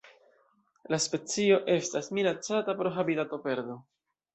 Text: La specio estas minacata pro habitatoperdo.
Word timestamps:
La 0.93 0.99
specio 1.03 1.61
estas 1.75 2.13
minacata 2.21 2.79
pro 2.83 2.97
habitatoperdo. 3.05 3.83